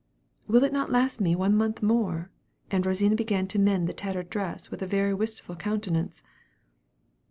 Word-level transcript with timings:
"Will 0.47 0.63
it 0.63 0.73
not 0.73 0.91
last 0.91 1.21
me 1.21 1.35
one 1.35 1.55
month 1.55 1.83
more?" 1.83 2.31
and 2.71 2.87
Rosina 2.87 3.15
began 3.15 3.45
to 3.49 3.59
mend 3.59 3.87
the 3.87 3.93
tattered 3.93 4.31
dress 4.31 4.71
with 4.71 4.81
a 4.81 4.87
very 4.87 5.13
wistful 5.13 5.55
countenance. 5.55 6.23